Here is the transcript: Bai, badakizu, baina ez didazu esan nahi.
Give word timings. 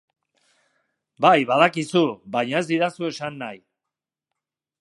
Bai, 1.25 1.33
badakizu, 1.51 2.03
baina 2.37 2.59
ez 2.65 2.69
didazu 2.73 3.09
esan 3.11 3.41
nahi. 3.45 3.63